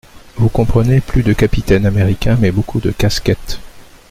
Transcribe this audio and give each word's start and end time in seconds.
Vous 0.37 0.49
comprenez: 0.49 0.99
plus 0.99 1.21
de 1.21 1.31
capitaine 1.31 1.85
américain, 1.85 2.35
mais 2.41 2.51
beaucoup 2.51 2.79
de 2.79 2.89
casquettes. 2.89 3.59